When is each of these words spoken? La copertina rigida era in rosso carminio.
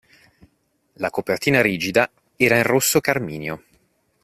La 0.93 1.11
copertina 1.11 1.61
rigida 1.61 2.09
era 2.35 2.57
in 2.57 2.63
rosso 2.63 3.01
carminio. 3.01 3.63